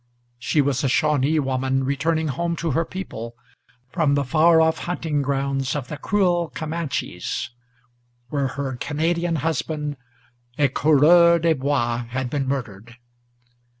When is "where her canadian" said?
8.29-9.35